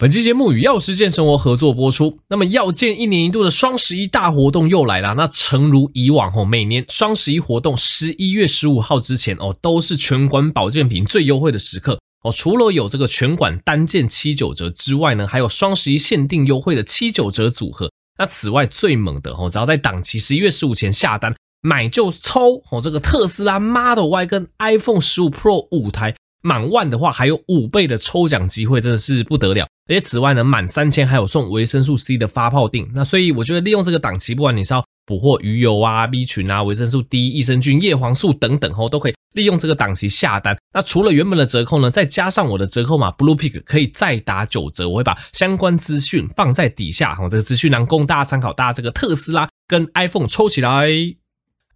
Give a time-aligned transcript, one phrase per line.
[0.00, 2.20] 本期节目与药师健生活合作播出。
[2.26, 5.12] 那么，药健一年一度的双十一大活动又来了。
[5.12, 12.32] 那诚如以往吼，每年双十一活动十一月十五号之前哦，都是全馆保健品最优惠的时刻哦。
[12.32, 17.92] 除了有这个全馆单件七九折之外呢，还有双十一限定优惠的七九折组合。
[18.18, 26.14] 那此外最猛的哦，只要在档期十一月十五前下单买就抽哦，这个特斯拉 Model Y 跟 iPhone 十五 Pro 五台。
[26.42, 29.68] 满万的话，还有五倍的抽奖机会，真的是不得了。
[29.90, 32.88] 而且此外呢，满三千还有送维生素 C 的发泡錠。
[32.94, 40.56] 那所以我觉得利用这个档期，不管你是要补货鱼油啊、B 群啊、维生素 D、益生菌、叶黄素等等哦，都可以利用这个档期下单。
[40.72, 44.88] 那除了原本的折扣呢，再加上我的折扣码 Blue Pick 可以再打九折。
[44.88, 48.52] 我会把相关资讯放在底下哈，这个资讯栏供大家参考。
[48.52, 50.88] 大家这个特斯拉跟 iPhone 抽起来。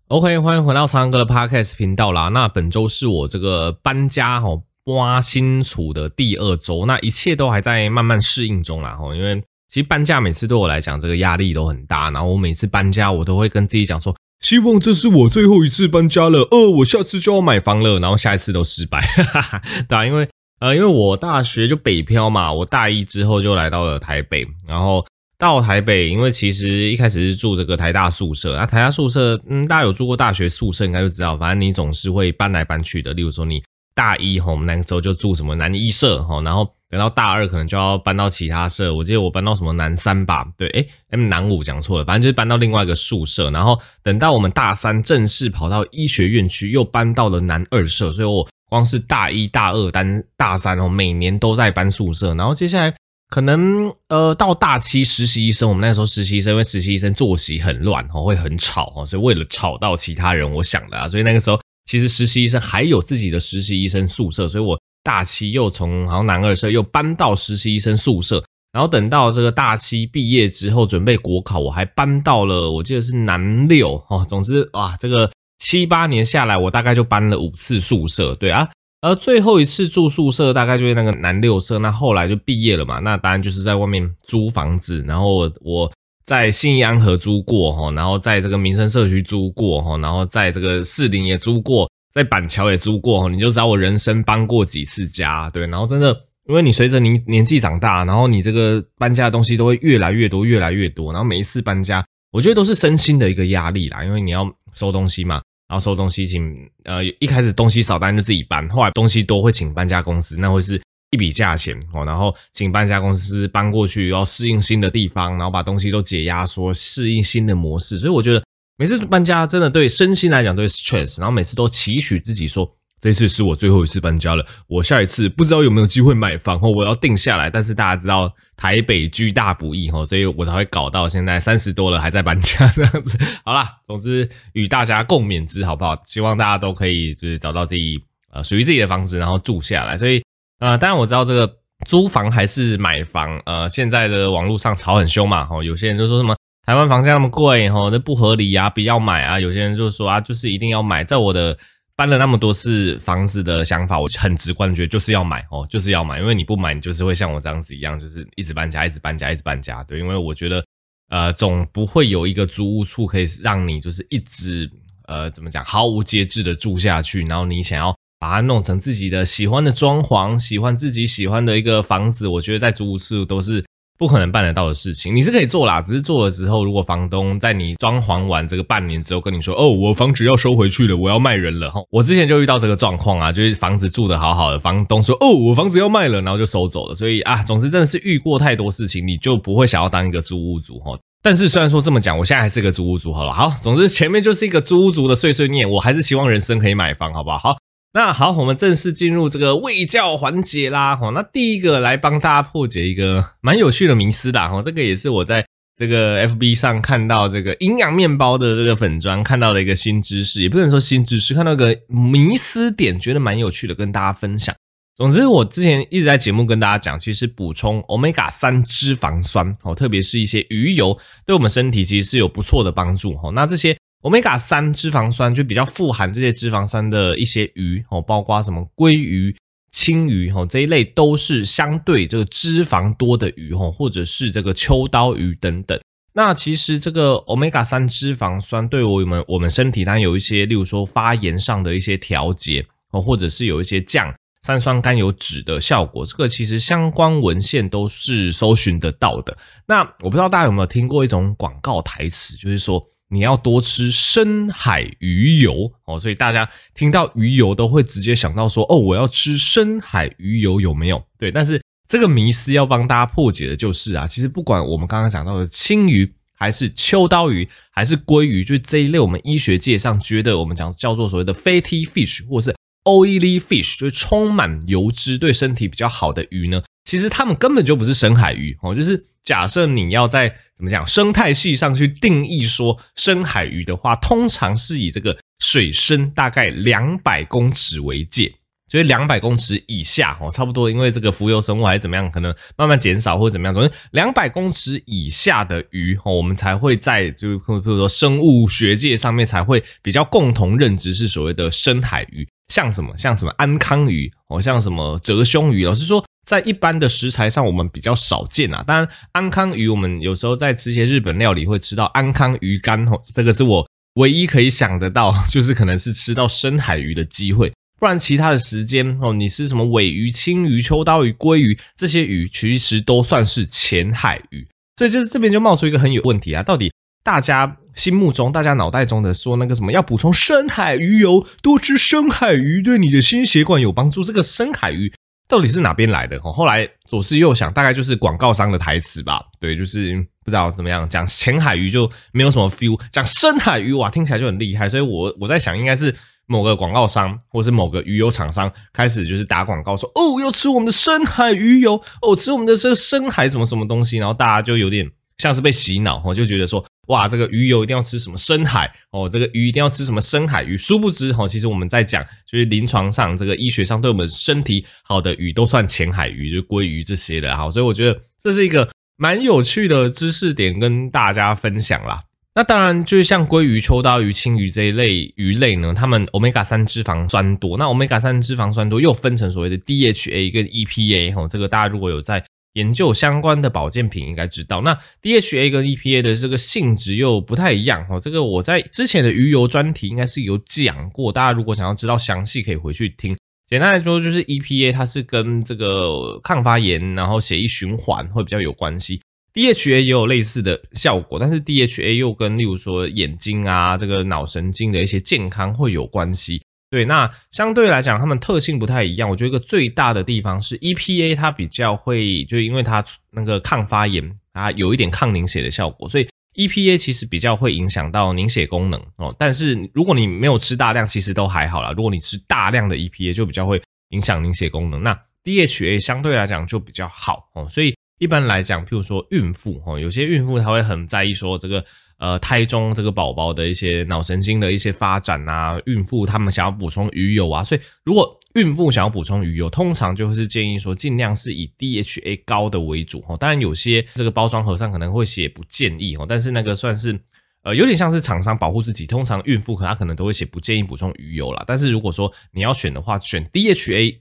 [0.06, 2.28] OK，欢迎回到苍蓝鸽的 Podcast 频道啦。
[2.28, 4.50] 那本周是我这个搬家哈，
[4.86, 9.14] 挖新厝的第二周，那一切都还在慢慢适应中啦哈。
[9.14, 12.10] 因为其实搬家每次对我来讲，这个压力都很大。
[12.10, 17.98] 然后我每次搬家，我都会跟自己讲说，希望这是我最后一次搬家了，呃，我下次就要买房了。
[17.98, 19.62] 然后下一次都失败，哈 哈哈。
[19.88, 20.28] 对啊，因为
[20.60, 25.04] 呃，因为我大学就北漂嘛，我大一之后就来到了台北，然后。
[25.36, 33.12] 到台北，因为其实一开始是住这个台大宿舍，那台大宿舍，嗯，大家有住过大学宿舍，应该就知道，反正你总是会搬来搬去的。
[33.12, 33.60] 例如说，你
[33.94, 38.94] 大一吼，我们那个时候就住什么南一舍吼，然后等到大二可能就要搬到其他舍。
[38.94, 43.50] 我记得我搬到什么南三吧，对，诶，M 南五讲错了，反正就是搬到另外一个宿舍。
[43.50, 48.12] 然后等到我们大三正式跑到医学院区，又搬到了南二舍。
[48.12, 52.34] 所以我光是大一大二单大三哦，每年都在搬宿舍。
[52.34, 52.94] 然后接下来。
[53.30, 78.68] 可能呃到大七实习医生，我们那时候实习医生，因为实习医生作息很乱哦，会很吵哦，所以为了吵到其他人，我想的啊，所以那个时候其实实习医生还有自己的实习医生宿舍，所以我大七又从好像南二舍又搬到实习医生宿舍，然后等到这个大七毕业之后准备国考，我还搬到了我记得是南六哦，总之哇，这个七八年下来，我大概就搬了五次宿舍，对啊。
[79.02, 85.92] 而最后一次住宿舍大概就是那个南六舍，那后来就毕业了嘛，那当然就是在外面租房子，然后我
[86.26, 96.16] 在信义安和租过哈，然后在这个民生社区租过哈，然后在这个士林也租过，在板桥也租过，你就知道我人生搬过几次家，对，然后真的，
[96.48, 105.40] 因为你随着你年纪长大，然后你这个搬家的东西都会越来越多，越来越多，然后每一次搬家，我觉得都是身心的一个压力啦，因为你要收东西嘛。
[105.66, 106.54] 然后收东西请
[106.84, 110.80] 呃一开始东西少，单就自己搬，后来东西多会请搬家公司，那会是
[111.14, 112.04] 一笔价钱哦。
[112.04, 117.98] 然后请搬家公司搬过去，要适应新的地方，然后把东西都解压缩，适应新的模式。
[117.98, 118.42] 所以我觉得
[118.76, 122.70] 每次搬家真的对身心来讲都是 stress，然后每次都期许自己说。
[123.00, 127.50] 这次是我最后一次搬家了，我下一次不知道有没有机会买房哦，我要定下来。
[127.50, 133.18] 但是大家知道台北居大不易哦，所以我才会搞到现在 三十多了还在搬家这样子。
[133.44, 135.94] 好啦，总之与大家共勉之，好不好？
[136.06, 139.98] 希望大家都可以就是找到自己呃属于自己的房子，然后住下来。
[139.98, 140.24] 所以
[140.64, 146.34] 呃，当然我知道这个租房还是买房，呃，现在的网络上吵很凶嘛，哦，有些人就说什么
[146.66, 149.38] 台湾房价那么贵，吼，这不合理啊，不要买啊。
[149.38, 151.56] 有些人就说啊，就是一定要买，在我的。
[151.96, 159.80] 搬了那么多次房子的想法，我很直观觉得就是要买哦，就是要买，因为你不买，你就是会像我这样子一样，就是一直搬家，一直搬家，一直搬家。
[159.84, 160.64] 对，因为我觉得，
[161.08, 164.68] 呃，总不会有一个租屋处可以让你就是一直
[165.06, 167.93] 呃怎么讲毫无节制的住下去，然后你想要
[168.24, 173.62] 把它弄成自己的喜欢的装潢，喜欢自己喜欢的一个房子，我觉得在租屋处都是。
[173.96, 190.98] 不可能办得到的事情，你是可以做啦，只是做了之后，如果房东在你装潢完这个半年之后跟你说，哦，我房子要收回去了，我要卖人了，哈，我之前就遇到这个状况啊，就是房子住得好好的，房东说，哦，我房子要卖了，然后就收走了，所以啊，总之真的是遇过太多事情，你就不会想要当一个租屋族哈。
[191.22, 197.38] 但是虽然说这么讲，我现在还是个租屋族，好了，好，总之前面就是一个租屋族的碎碎念，我还是希望人生可以买房，好不好？
[197.38, 197.56] 好。
[197.96, 200.96] 那好，我们正式进入这个卫教环节啦。
[200.96, 204.48] 哈，那第一个来帮大家破解一个蛮有趣的迷思啦。
[204.48, 205.46] 哈，这个也是我在
[205.76, 214.52] 这个 FB 上看到这个营养面包的这个粉砖看到的一个新知识，也不能说新知识，看到个迷思点，觉得蛮有趣的，跟大家分享。
[214.96, 223.30] 总之，我之前一直在节目跟大家讲，其实补充 Omega 三脂肪酸哦，特别是一些鱼油，对我们身体其实是有不错的帮助哦。
[223.32, 229.34] 那这些 Omega 三脂肪酸就比较富含这些脂肪酸的一些鱼哦，包括什么鲑鱼、
[229.72, 235.80] 青鱼哦这一类，都是相对这个脂肪多的鱼哦，或者是这个秋刀鱼等等。
[236.12, 244.14] 那其实这个 Omega 三脂肪酸对我们我们身体当有一些，例如说发炎上的一些调节哦，或者是有一些降。
[244.46, 249.34] 三酸甘油酯的效果，这个其实相关文献都是搜寻得到的。
[249.66, 261.04] 那我不知道大家有没有听过一种广告台词，就是说你要多吃深海鱼油哦，所以大家听到鱼油都会直接想到说哦，我要吃深海鱼油有没有？
[261.18, 272.54] 对，但是这个迷思要帮大家破解的就是啊，其实不管我们刚刚讲到的青鱼，还是秋刀鱼，还是鲑鱼，就这一类我们医学界上觉得我们讲叫做所谓的 fatty fish，或是
[272.84, 278.74] Oily fish 就是充满油脂，对身体比较好的鱼呢，其实它们根本就不是深海鱼哦。
[278.74, 288.32] 就是假设你要在怎么讲生态系上去定义说深海鱼的话，通常是以这个水深大概两百公尺为界，
[288.74, 302.26] 所以两百公尺以下哦，差不多，因为这个浮游生物还是怎么样，可能慢慢减少或者怎么样，总之两百公尺以下的鱼哦，我们才会在就比如说生物学界上面才会比较共同认知是所谓的深海鱼。
[302.52, 308.64] 像什么像什么安康鱼哦，像什么折胸鱼，老实说，在一般的食材上我们比较少见啊。
[308.66, 317.52] 当然，安康鱼我们有时候在吃一些日本料理会吃到安康鱼干哦，这个是我唯一可以想得到，就是可能是吃到深海鱼的机会。
[317.78, 324.46] 不然其他的时间哦，你吃什么尾鱼、青鱼、秋刀鱼、鲑鱼这些鱼，其实都算是浅海鱼。
[324.76, 326.72] 所以就是这边就冒出一个很有问题啊，到底？
[327.04, 334.02] 大家心目中、大家脑袋中的说那个什么要补充深海鱼油，多吃深海鱼对你的心血管有帮助。
[334.02, 334.90] 这个深海鱼
[335.28, 336.18] 到底是哪边来的？
[336.20, 339.22] 后来左思右想，大概就是广告商的台词吧。
[339.38, 339.94] 对，就是
[340.24, 344.66] 不知道怎么样讲浅海鱼就没有什么 feel，讲深海鱼哇，听起来就很厉害。
[344.66, 345.94] 所以我我在想，应该是
[346.26, 354.88] 某个广告商或是某个鱼油厂商开始就是打广告说哦，要吃我们的深海鱼油哦，吃我们的这个深海什么什么东西，然后大家就有点
[355.18, 356.64] 像是被洗脑，我就觉得说。
[356.88, 360.54] 哇，这个鱼油一定要吃什么深海哦，这个鱼一定要吃什么深海鱼。
[360.54, 367.50] 殊不知哈，其实我们在讲，就是临床上这个医学上对我们身体好的鱼都算浅海鱼，就鲑鱼这些的哈。
[367.50, 372.02] 所以我觉得这是一个蛮有趣的知识点，跟大家分享啦。
[372.34, 377.56] 那当然，就是像鲑鱼、秋刀鱼、青鱼这一类鱼类呢，它们 Omega 三脂肪酸多。
[377.56, 382.24] 那 Omega 三脂肪酸多又分成所谓的 DHA 跟 EPA 哈，这个大家如果有在。
[382.54, 387.98] 研究相关的保健品应该知道，那 DHA 跟 EPA 的这个性质又不太一样哦。
[387.98, 393.16] 这个我在之前的鱼油专题应该是有讲过，大家如果想要知道详细，可以回去听。
[393.48, 399.00] 简单来说，就是 EPA 它是跟这个抗发炎，然后血液循环会比较有关系。
[399.34, 406.40] DHA 也有类似的效果，但是 DHA 又跟例如说眼睛啊，这个脑神经的一些健康会有关系。
[406.70, 409.08] 对，那相对来讲，它们特性不太一样。
[409.08, 419.14] 我觉得一个最大的地方是 EPA，它比较会，就因为它那个抗发炎，它有一点抗凝血的效果，所以 EPA 其实比较会影响到凝血功能哦。
[419.18, 421.72] 但是如果你没有吃大量，其实都还好啦。
[421.76, 423.60] 如果你吃大量的 EPA，就比较会
[423.90, 424.82] 影响凝血功能。
[424.82, 427.48] 那 DHA 相对来讲就比较好哦。
[427.48, 427.72] 所以
[428.04, 431.64] 一般来讲，譬如说孕妇哦，有些孕妇她会很在意说这个。
[431.96, 443.16] 呃，胎中这个宝宝的一些脑神经的一些发展啊，孕妇他们想要补充鱼油啊，所以如果孕妇想要补充鱼油，通常就会是建议说尽量是以 DHA 高的为主哦。
[443.16, 446.98] 当然有些这个包装盒上可能会写不建议哦，但是那个算是
[447.44, 448.88] 呃有点像是厂商保护自己。
[448.88, 453.96] 通常孕妇可她可能都会写不建议补充鱼油啦，但是如果说你要选的话，选 DHA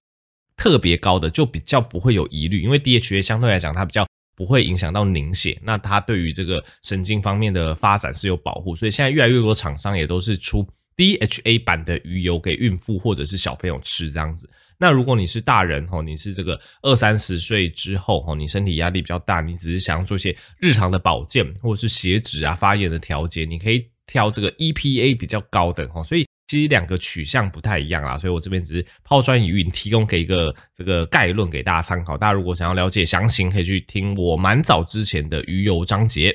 [0.58, 4.06] 特别高的就比较不会有疑虑，因为 DHA 相对来讲它比较。
[4.36, 10.68] 不会影响到凝血，那它对于这个神经方面的发展是有保护，所以现在越来越多厂商也都是出
[10.98, 14.50] DHA 版的鱼油给孕妇或者是小朋友吃这样子。
[14.80, 26.26] 那如果你是大人哦，你是这个二三十岁之后哦，你身体压力比较大，你只是想要做一些日常的保健或者是血脂啊、发炎的调节，你可以挑这个 EPA 比较高的哦，所以。
[26.54, 32.16] 其实两个取向不太一样啦，所以我这边只是抛砖引玉，提供给一个这个概论给大家参考。
[32.16, 36.32] 大家如果想要了解详情，可以去听我蛮早之前的鱼油章节。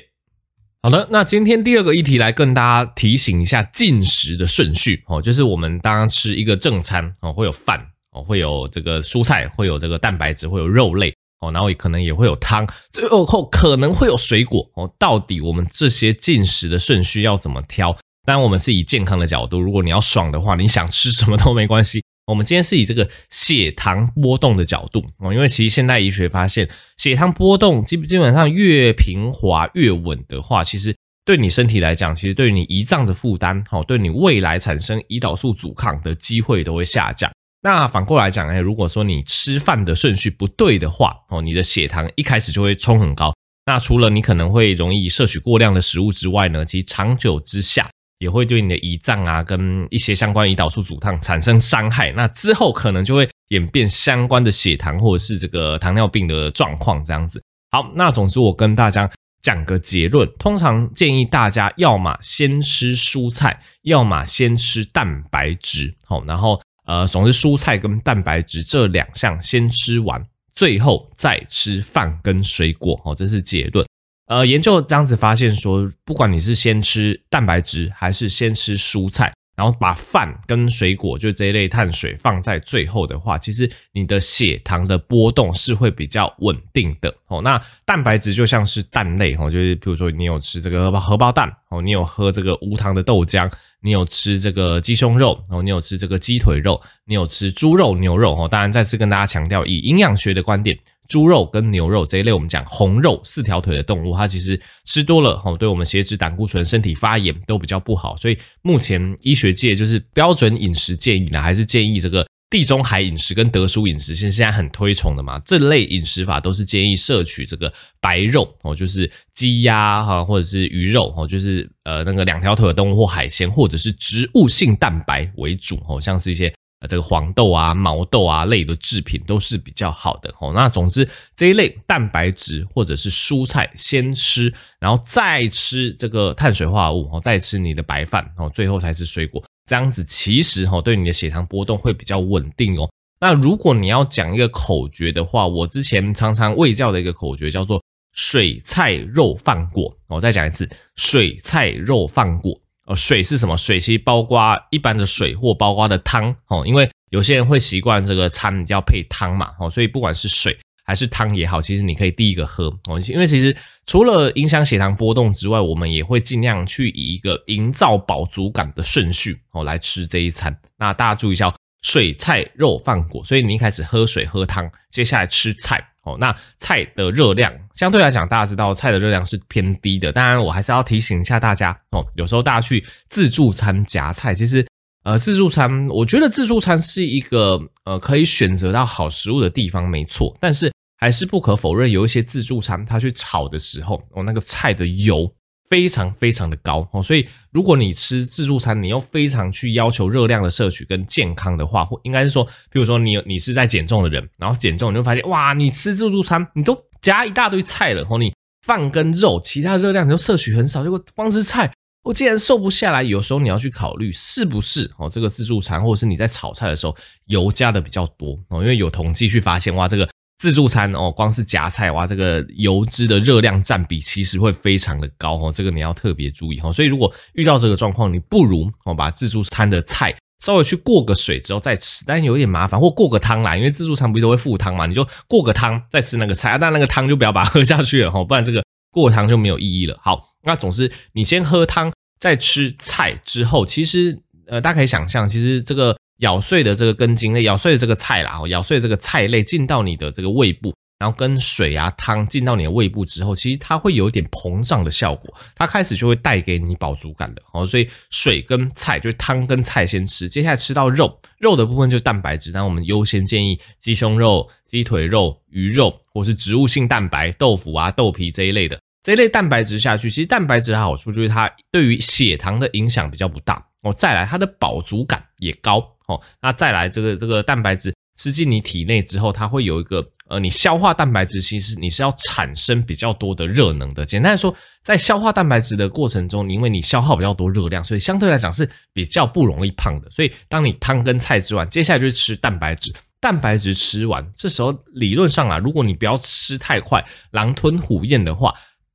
[0.83, 7.79] 好的，那今天第二个议题来跟大家提醒一下进食的顺序哦，就是我们当吃一个正餐哦，会有饭
[8.11, 14.93] 哦，会有这个蔬菜，会有这个蛋白质，会有肉类哦，然后也可能也会有汤，最后可能会有水果哦。
[14.99, 17.97] 到底我们这些进食的顺序要怎么挑？
[18.29, 19.59] 当然，我们是以健康的角度。
[19.59, 30.95] 如果你要爽的话，你想吃什么都没关系 我们今天是以这个血糖波动的角度哦，因为其实现代医学发现，血糖波动基基本上越平滑越稳的话，其实
[31.25, 37.31] 对你身体来讲，其实对于你胰脏的负担，哦，对你未来产生胰岛素阻抗的机会都会下降。
[37.63, 43.33] 那反过来讲，哎，如果说你吃饭的顺序不对的话，哦，你的血糖一开始就会冲很高。
[43.65, 52.11] 那除了你可能会容易摄取过量的食物之外呢，其实长久之下也会对你的胰脏啊跟一些相关胰岛素阻抗产生伤害。
[52.11, 57.41] 那之后可能就会演变相关的血糖或者是这个糖尿病的状况这样子。
[57.71, 59.09] 好，那总之我跟大家
[59.41, 65.95] 讲个结论，通常建议大家要么先吃蔬菜，要么先吃蛋白质。
[66.05, 66.61] 好，然后。
[66.85, 70.19] 呃，总之蔬菜跟蛋白质这两项先吃完，
[70.55, 73.85] 最后再吃饭跟水果，哦，这是结论。
[74.29, 87.11] 呃，研究这样子发现说，不管你是先吃蛋白质还是先吃蔬菜，然后把饭跟水果就这一类碳水放在最后的话，其实你的血糖的波动是会比较稳定的。
[87.27, 93.51] 哦，那蛋白质就像是蛋类，哦，就是比如说你有吃这个荷包蛋，哦，你有喝这个无糖的豆浆。
[93.81, 98.45] 你有吃这个鸡胸肉哦，你有吃这个鸡腿肉，你有吃猪肉、牛肉哦。
[98.45, 100.77] 当然，再次跟大家强调，以营养学的观点，
[101.09, 108.15] 猪肉跟牛肉这一类，我们讲红肉四条腿的动物，它其实吃多了哦，对我们血脂、胆固醇、身体发炎都比较不好。
[108.15, 112.25] 所以目前医学界就是标准饮食建议呢，还是建议这个。
[112.51, 130.51] 地中海饮食跟德叔饮食现现在很推崇的嘛，这类饮食法都是建议摄取这个白肉哦，就是鸡鸭哈，或者是鱼肉哦，就是呃那个两条腿的动物或海鲜，或者是植物性蛋白为主哦，像是一些呃这个黄豆啊、毛豆啊类的制品都是比较好的哦。
[130.53, 139.43] 那总之这一类蛋白质或者是蔬菜先吃，然后再吃这个碳水化合物哦，再吃你的白饭哦，最后才吃水果。
[139.65, 142.89] 这样子其实哈，对你的血糖波动会比较稳定哦。
[143.21, 147.83] 那如果你要讲一个口诀的话，我之前常常卫教的一个口诀叫做
[148.15, 149.93] “水菜肉饭果”。
[150.07, 152.59] 我再讲一次，“水菜肉饭果”。
[152.89, 153.55] 哦，水是什么？
[153.55, 160.57] 水其实包括一般的水或包括的汤哦，因为有些人会习惯这个餐要配汤嘛哦，所以不管是水。
[160.83, 163.55] 还是汤也好，其实你可以第一个喝哦，因为其实
[163.85, 170.59] 除了影响血糖波动之外，我们也会尽量去以一个营造饱足感的顺序哦来吃这一餐。
[170.79, 171.53] 那大家注意一下，哦
[171.83, 176.17] 水菜肉饭果，所以你一开始喝水喝汤，接下来吃菜哦。
[176.19, 180.11] 那菜的热量相对来讲，大家知道菜的热量是偏低的。
[180.11, 184.65] 当然，我还是要提醒一下大家哦，有时候大家去自助餐夹菜，其实
[185.03, 190.71] 呃自助餐，我觉得自助餐是一个呃可以选择到好食物的地方，没错，但是。
[191.01, 195.33] 还是不可否认，有一些自助餐，它去炒的时候，哦，那个菜的油
[195.69, 208.33] 非常非常的高哦，所以如果你吃自助餐，你又非常去要求热量的摄取跟健康的话，或应该是说，比如说你你是在减重的人，然后减重你就发现，哇，你吃自助餐，你都夹一大堆菜了，哦，你
[208.65, 211.71] 饭跟肉，其他热量你都摄取很少，结果光吃菜，
[212.03, 213.03] 我竟然瘦不下来。
[213.03, 216.95] 有时候你要去考虑是不是哦，这个自助餐或者是你在炒菜的时候
[217.25, 220.09] 油加的比较多哦，因为有统计去发现，哇，这个。
[220.39, 226.71] 自助餐哦，光是夹菜哇，这个油脂的热量占比其实会非常的高哦，这个你要特别注意哦。
[226.71, 239.99] 所以如果遇到这个状况，你不如哦把自助餐的菜稍微去过个水之后再吃，但有点麻烦，或过个汤啦，因为自助餐不是都会附汤嘛，你就过个汤再吃那个菜，但那个汤就不要把它喝下去了哦，不然这个过汤就没有意义了。
[240.01, 244.17] 好，那总之你先喝汤再吃菜之后，其实
[244.47, 245.97] 呃大家可以想象，其实这个。
[246.19, 257.65] 咬碎的这个根茎类，咬碎的这个菜啦，咬碎的这个菜类进到你的这个胃部，然后跟水啊汤进到你的胃部之后，其实它会有点膨胀的效果，它开始就会带给你饱足感的哦。
[257.65, 273.93] 所以水跟菜就是汤跟菜先吃，接下来吃到肉，肉的部分就是蛋白质，那我们优先建议鸡胸肉、鸡腿肉、鱼肉或是植物性蛋白、豆腐啊、豆皮这一类的这一类蛋白质下去，其实蛋白质的好处就是它对于血糖的影响比较不大哦。
[273.93, 275.95] 再来，它的饱足感也高。
[276.09, 284.03] 哦，那再来这个这个蛋白质吃进你体内之后，它会有一个呃，你消化蛋白质，其实你是要产生比较多的热能的。
[284.03, 290.09] 简单来说，在消化蛋白质的过程中，因为你消耗比较多热量，所以相对来讲是比较不容易胖的。
[290.09, 292.91] 所以当你汤跟菜吃完，接下来就是吃蛋白质。
[293.21, 298.53] 蛋白质吃完，这时候理论上啊，如果你不要吃太快，狼吞虎咽的话，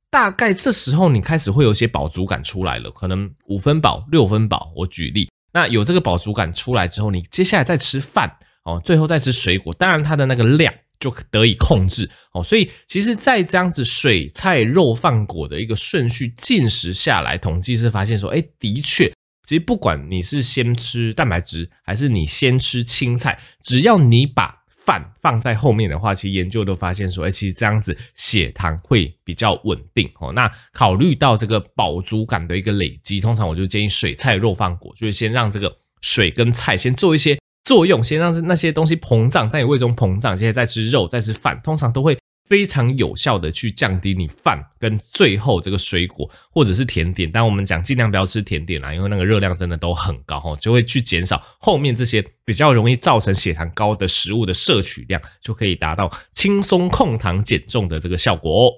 [0.09, 4.71] 大概这时候你开始会有些饱足感出来了，可能五分饱、六分饱。
[4.75, 5.29] 我举例。
[5.55, 8.29] 那有这个饱足感出来之后，你接下来再吃饭
[8.65, 12.43] 哦，最后再吃水果，当然它的那个量就得以控制哦。
[12.43, 19.09] 所以其实，在这样子水菜肉饭果的一个顺序进食下来，统计是发现说，哎，的确
[19.47, 30.31] 其实不管你是先吃蛋白质，还是你先吃青菜，只要你把饭放在后面的话，其实研究都发现说，哎，其实这样子血糖会比较稳定哦。
[30.33, 42.17] 那考虑到这个饱足感的一个累积，通常我就建议水菜肉放果，就是先让这个水跟菜先做一些作用，先让那些东西膨胀，在你胃中膨胀，接着再吃肉，再吃饭，通常都会。
[42.47, 58.73] 非常有效的去降低你饭跟最后这个水果或者是甜点，但我们讲尽量不要吃甜点啦，因为那个热量真的都很高哦，就会去减少后面这些比较容易造成血糖高的食物的摄取量，就可以达到轻松控糖减重的这个效果哦。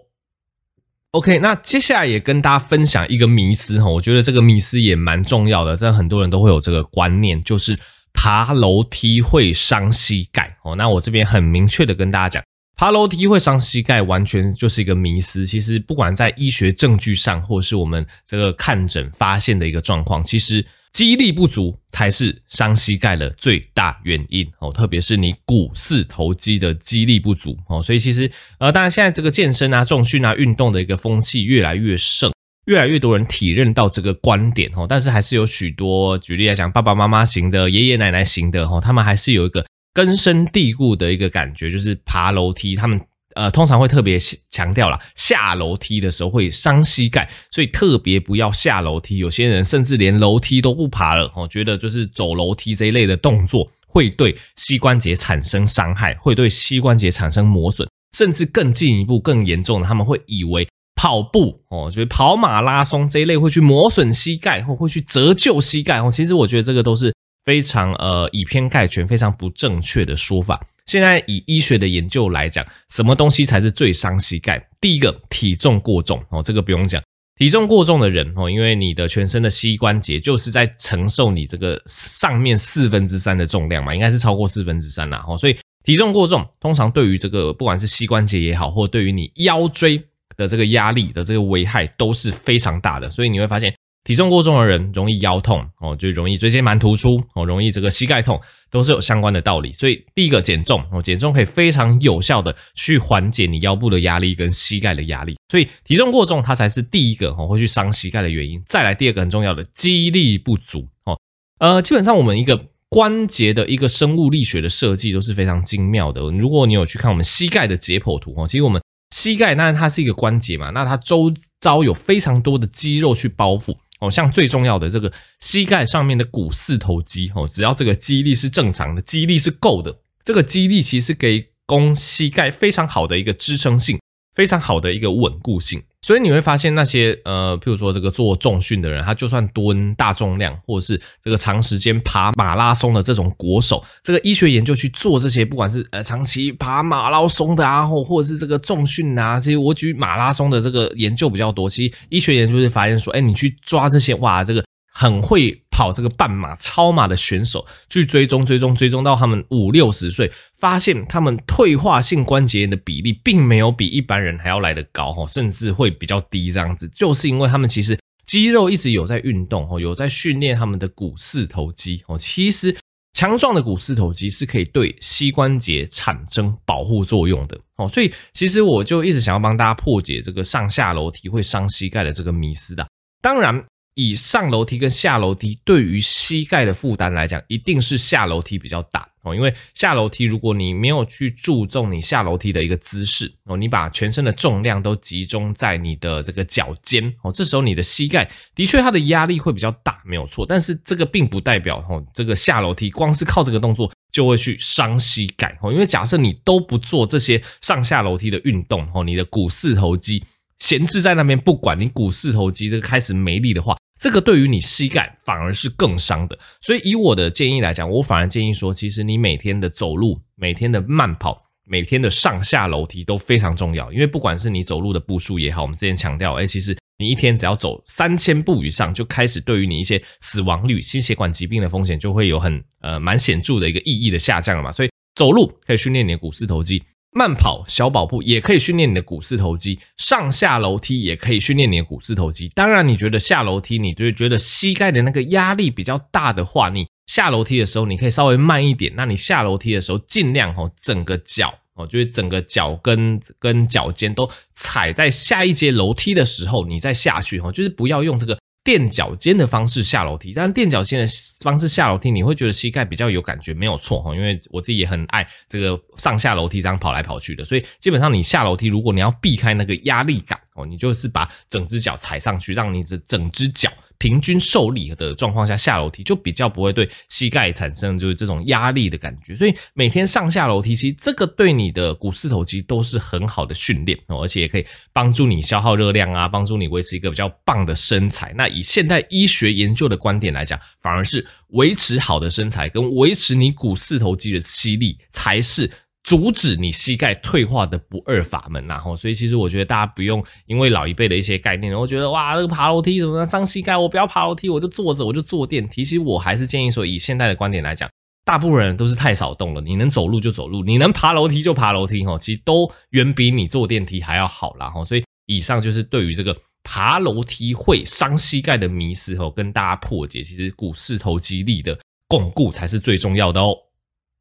[1.12, 7.78] OK，那接下来也跟大家分享一个迷思哈，我觉得这个迷思也蛮重要的，这很多人都会有这个观念，就是
[8.14, 10.76] 爬楼梯会伤膝盖哦。
[10.76, 12.44] 那我这边很明确的跟大家讲。
[12.78, 15.48] 爬楼梯会伤膝盖，完全就是一个迷思。
[15.48, 24.72] 其实，不管在医学证据上，或是我们这个看诊发现的一个状况，其实肌力不足才是伤膝盖的最大原因哦。
[24.72, 27.82] 特别是你股四头肌的肌力不足哦。
[27.82, 28.30] 所以，其实
[28.60, 32.32] 呃，当然现在这个健身啊、重训啊、运动的一个风气越来越盛，
[32.68, 34.86] 越来越多人体认到这个观点哦。
[34.88, 39.66] 但是，还是有许多举例来讲，爸爸妈妈型的、爷爷奶奶型的哦，他们还是有一个。
[39.98, 43.02] 根深蒂固的一个感觉就是爬楼梯，他们
[43.34, 44.20] 呃通常会特别
[44.52, 49.18] 强调啦，下楼梯的时候会伤膝盖，所以特别不要下楼梯。
[49.18, 66.12] 有些人甚至连楼梯都不爬了，哦觉得就是走楼梯这一类的动作会对膝关节产生伤害，会对膝关节产生磨损，甚至更进一步更严重的，他们会以为跑步哦，就是跑马拉松这一类会去磨损膝盖或会去折旧膝盖哦。
[66.12, 67.12] 其实我觉得这个都是。
[67.48, 70.62] 非常呃以偏概全，非常不正确的说法。
[70.86, 74.68] 现在以医学的研究来讲，什么东西才是最伤膝盖？
[74.82, 77.02] 第一个，体重过重哦，这个不用讲。
[77.38, 85.24] 体重过重的人哦，因为你的全身的膝关节就是在承受你这个上面四分之三的重量嘛，应该是超过四分之三啦。
[85.26, 90.04] 哦，所以体重过重，通常对于这个不管是膝关节也好，或对于你腰椎
[90.36, 93.10] 的这个压力的这个危害都是非常大的。
[93.10, 93.74] 所以你会发现。
[94.08, 98.40] 体重过重的人容易腰痛哦，就容易椎间盘突出哦，容易这个膝盖痛，
[98.72, 99.74] 都是有相关的道理。
[99.74, 105.36] 所以第一个减重哦，减重可以非常有效的去缓解你腰部的压力跟膝盖的压力。
[105.52, 108.64] 所以体重过重它才是第一个哦会去伤膝盖的原因。
[108.70, 111.20] 再来第二个很重要的肌力不足哦，
[111.60, 116.22] 呃，基本上我们一个关节的一个生物力学的设计都是非常精妙的。
[116.32, 118.82] 如果你有去看我们膝盖的解剖图哦，其实我们
[119.14, 123.76] 膝盖当然它是一个关节嘛，那它周遭有非常多的肌肉去包覆。
[124.00, 134.00] 哦，像最重要的这个膝盖上面的股四头肌哦，只要这个肌力是正常的，肌力是够的，这个肌力其实给供膝盖非常好的一个支撑性，
[134.36, 135.84] 非常好的一个稳固性。
[136.08, 151.70] 所以你会发现那些呃，譬如说这个做重训的人，他就算蹲大重量，或者是这个长时间爬马拉松的这种国手，这个医学研究去做这些，不管是呃长期爬马拉松的啊，或或者是这个重训啊，这些我举马拉松的这个研究比较多。
[151.70, 154.64] 其实医学研究是发现说，哎，你去抓这些哇，这个。
[155.00, 166.52] 很会跑这个半马、超马的选手，去追踪、追踪、追踪到他们五六十岁，发现他们退化性关节炎的比例并没有比一般人还要来得高哈，甚至会比较低。
[166.52, 172.04] 这样子，就是因为他们其实肌肉一直有在运动，有在训练他们的股四头肌。
[172.08, 172.76] 哦，其实
[173.14, 177.56] 强壮的股四头肌是可以对膝关节产生保护作用的。
[177.76, 182.84] 哦，所以其实我就一直想要帮大家破解这个上下楼梯会伤膝盖的这个迷思的。
[183.22, 183.64] 当然。
[183.98, 189.34] 以上楼梯跟下楼梯对于膝盖的负担来讲，一定是下楼梯比较大哦。
[189.34, 200.46] 因为下楼梯，如果你没有去注重你下楼梯的一个姿势哦，你把全身的重量都集中在你的这个脚尖哦，这时候你的膝盖的确它的压力会比较大，没有错。
[200.46, 205.74] 但是这个并不代表哦，这个下楼梯光是靠这个动作就会去伤膝盖哦。
[205.74, 210.24] 因为假设你都不做这些上下楼梯的运动哦，你的股四头肌
[210.60, 213.76] 闲置在那边，不管你股四头肌这个开始没力的话。
[213.98, 236.84] 这个对于你膝盖反而是更伤的，所以以我的建议来讲，我反而建议说，其实你每天的走路、每天的慢跑、每天的上下楼梯都非常重要，因为不管是你走路的步数也好，我们之前强调，哎，其实你一天只要走三千步以上，就开始对于你一些死亡率、心血管疾病的风险就会有很呃蛮显著的一个意义的下降了嘛，所以走路可以训练你的股四头肌。
[237.12, 242.50] 慢跑、小跑步也可以训练你的股四头肌，上下楼梯也可以训练你的股四头肌。
[242.50, 248.94] 当然，你觉得下楼梯，你就觉得膝盖的那个压力比较大的话，你下楼梯的时候，你可以稍微慢一点。
[248.96, 258.38] 那你下楼梯的时候，尽量哦，整个脚哦，就是整个脚跟跟脚尖都踩在下一阶楼梯的时候，你再下去哦，就是不要用这个
[258.68, 260.34] 垫脚尖的方式下楼梯。
[260.36, 261.08] 但是垫脚尖的
[261.40, 264.14] 方式下楼梯，你会觉得膝盖比较有感觉，没有错哈。
[264.14, 273.72] 因为我自己也很爱这个上下楼梯这样跑来跑去的，所以基本上你下楼梯，如果你要避开那个压力感哦，你就是把整只脚踩上去，让你的整只脚。
[273.98, 279.36] 平均受力的状况下下楼梯，就比较不会对膝盖产生就是这种压力的感觉。
[279.36, 288.34] 所以每天上下楼梯，其实这个对你的股四头肌都是很好的训练哦，而且也可以帮助你消耗热量啊，帮助你维持一个比较棒的身材。
[288.36, 295.70] 那以现代医学研究的观点来讲，反而是维持好的身材跟维持你股四头肌的吸力才是。
[296.08, 305.84] 阻止你膝盖退化的不二法门，然后，所以其实我觉得大家不用因为老一辈的一些概念，然后觉得哇，这个爬楼梯什么的伤膝盖，我不要爬楼梯，我就坐着，我就坐电梯。
[305.84, 307.90] 其实我还是建议说，以现在的观点来讲，
[308.24, 314.70] 大部分人都是太少动了，你能走路就走路，你能爬楼梯就爬楼梯，哈，其实都远比你坐电梯还要好啦。
[314.70, 314.86] 哈。
[314.86, 323.54] 所以以上就是对于这个爬楼梯会伤膝盖的迷思，吼，跟大家破解，其实股四头肌力的巩固才是最重要的哦。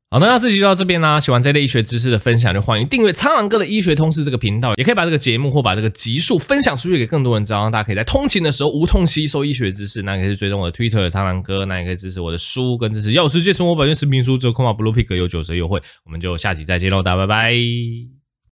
[0.08, 1.18] 好，那这期就到这边啦。
[1.18, 10.02] 喜欢这类医学知识的分享，就欢迎订阅苍狼哥的医学通识这个频道，也可以把这个节目或把这个集数分享出去给更多人知道，让大家可以在通勤的时候无痛吸收医学知识。
[10.02, 15.82] 那也可以追踪我的 Twitter 苍狼哥，那也可以支持我的书跟支持药师界生活百卷视频书，只有空马 Blue Pick 有九折优惠。
[16.04, 18.15] 我们就下集再见喽，大家拜拜。